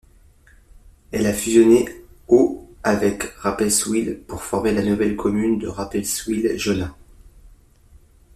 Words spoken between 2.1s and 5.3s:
au avec Rapperswil pour former la nouvelle